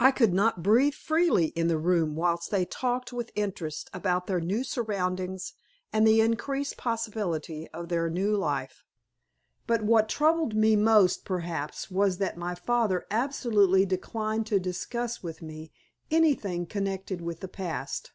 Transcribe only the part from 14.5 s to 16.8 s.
discuss with me anything